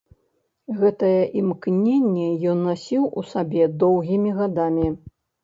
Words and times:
Гэтае 0.77 1.19
імкненне 1.41 2.25
ён 2.55 2.65
насіў 2.69 3.03
у 3.21 3.27
сабе 3.35 3.69
доўгімі 3.85 4.35
гадамі. 4.41 4.87